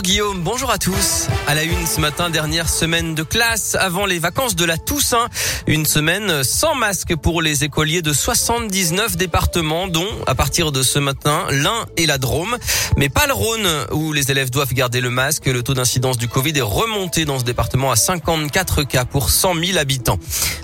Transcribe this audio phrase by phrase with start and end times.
[0.00, 1.26] Bonjour Guillaume, bonjour à tous.
[1.46, 5.28] À la une ce matin, dernière semaine de classe avant les vacances de la Toussaint.
[5.66, 10.98] Une semaine sans masque pour les écoliers de 79 départements, dont à partir de ce
[10.98, 12.56] matin, l'Ain et la Drôme.
[12.96, 15.44] Mais pas le Rhône, où les élèves doivent garder le masque.
[15.44, 19.54] Le taux d'incidence du Covid est remonté dans ce département à 54 cas pour 100
[19.62, 20.18] 000 habitants.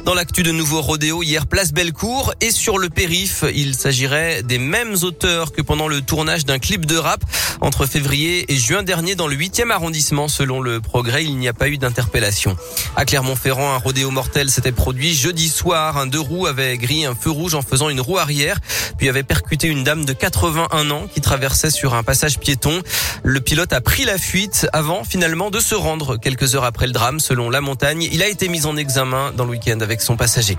[0.07, 4.59] Dans l'actu de nouveau rodéo, hier, place Bellecour et sur le périph', il s'agirait des
[4.59, 7.23] mêmes auteurs que pendant le tournage d'un clip de rap
[7.61, 10.29] entre février et juin dernier dans le 8e arrondissement.
[10.29, 12.57] Selon le progrès, il n'y a pas eu d'interpellation.
[12.97, 15.97] À Clermont-Ferrand, un rodéo mortel s'était produit jeudi soir.
[15.97, 18.59] Un deux roues avait grillé un feu rouge en faisant une roue arrière,
[18.99, 22.83] puis avait percuté une dame de 81 ans qui traversait sur un passage piéton.
[23.23, 26.93] Le pilote a pris la fuite avant finalement de se rendre quelques heures après le
[26.93, 27.21] drame.
[27.21, 30.57] Selon la montagne, il a été mis en examen dans le week-end avec son passager.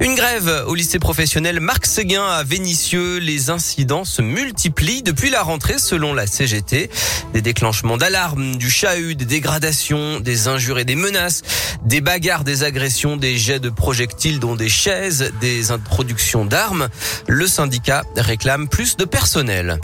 [0.00, 3.18] Une grève au lycée professionnel Marc Séguin à Vénissieux.
[3.18, 6.90] Les incidents se multiplient depuis la rentrée selon la CGT.
[7.34, 11.42] Des déclenchements d'alarme, du chahut, des dégradations, des injures et des menaces,
[11.84, 16.88] des bagarres, des agressions, des jets de projectiles dont des chaises, des introductions d'armes.
[17.28, 19.78] Le syndicat réclame plus de personnel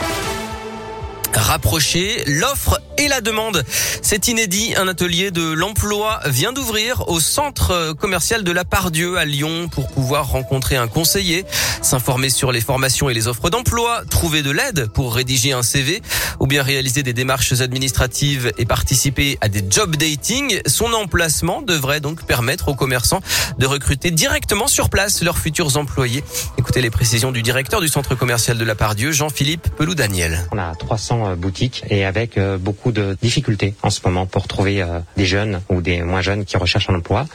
[1.33, 3.63] rapprocher l'offre et la demande.
[4.01, 4.73] C'est inédit.
[4.75, 9.87] Un atelier de l'emploi vient d'ouvrir au centre commercial de la Pardieu à Lyon pour
[9.87, 11.45] pouvoir rencontrer un conseiller,
[11.81, 16.01] s'informer sur les formations et les offres d'emploi, trouver de l'aide pour rédiger un CV
[16.39, 20.59] ou bien réaliser des démarches administratives et participer à des job dating.
[20.65, 23.21] Son emplacement devrait donc permettre aux commerçants
[23.57, 26.23] de recruter directement sur place leurs futurs employés.
[26.57, 30.47] Écoutez les précisions du directeur du centre commercial de la Pardieu, Jean-Philippe Pelou-Daniel.
[30.51, 34.85] On a 300 boutiques et avec beaucoup de difficultés en ce moment pour trouver
[35.15, 37.25] des jeunes ou des moins jeunes qui recherchent un emploi.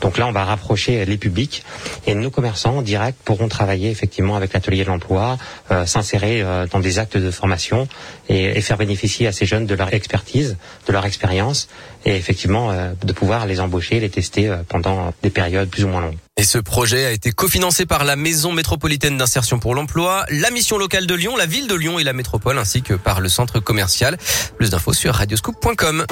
[0.00, 1.64] Donc là, on va rapprocher les publics
[2.06, 5.38] et nos commerçants en direct pourront travailler effectivement avec l'atelier de l'emploi,
[5.70, 7.88] euh, s'insérer euh, dans des actes de formation
[8.28, 11.68] et, et, faire bénéficier à ces jeunes de leur expertise, de leur expérience
[12.04, 16.00] et effectivement euh, de pouvoir les embaucher, les tester pendant des périodes plus ou moins
[16.00, 16.18] longues.
[16.38, 20.78] Et ce projet a été cofinancé par la Maison métropolitaine d'insertion pour l'emploi, la mission
[20.78, 23.60] locale de Lyon, la ville de Lyon et la métropole, ainsi que par le centre
[23.60, 24.16] commercial.
[24.56, 26.04] Plus d'infos sur radioscoop.com.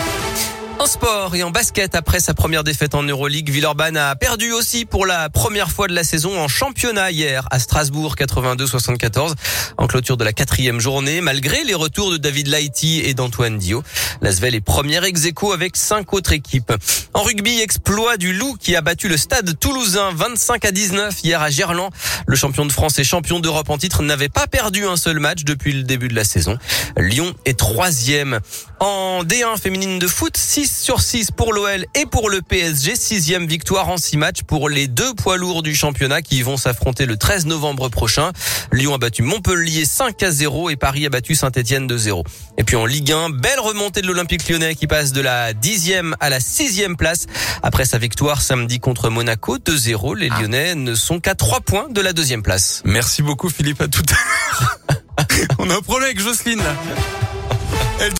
[0.80, 4.86] En sport et en basket, après sa première défaite en Euroleague, Villeurbanne a perdu aussi
[4.86, 9.34] pour la première fois de la saison en championnat hier à Strasbourg 82-74
[9.76, 13.82] en clôture de la quatrième journée, malgré les retours de David Laïti et d'Antoine Dio.
[14.22, 15.20] L'Asvel est première ex
[15.52, 16.72] avec cinq autres équipes.
[17.12, 21.42] En rugby, exploit du Loup qui a battu le stade toulousain 25 à 19 hier
[21.42, 21.90] à Gerland.
[22.26, 25.44] Le champion de France et champion d'Europe en titre n'avait pas perdu un seul match
[25.44, 26.56] depuis le début de la saison.
[26.96, 28.40] Lyon est troisième.
[28.78, 32.94] En D1 féminine de foot, 6 sur 6 pour l'OL et pour le PSG.
[32.94, 37.06] Sixième victoire en 6 matchs pour les deux poids lourds du championnat qui vont s'affronter
[37.06, 38.32] le 13 novembre prochain.
[38.72, 42.24] Lyon a battu Montpellier 5 à 0 et Paris a battu Saint-Etienne 2-0.
[42.58, 46.14] Et puis en Ligue 1, belle remontée de l'Olympique lyonnais qui passe de la dixième
[46.20, 47.26] à la sixième place.
[47.62, 52.00] Après sa victoire samedi contre Monaco 2-0, les Lyonnais ne sont qu'à 3 points de
[52.00, 52.82] la deuxième place.
[52.84, 54.78] Merci beaucoup Philippe, à tout à l'heure.
[55.58, 56.74] On a un problème avec Jocelyne là.